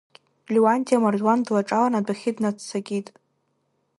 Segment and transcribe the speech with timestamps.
[0.53, 3.07] Леуанти амардуан длаҿалан, адәахьы днаццакит.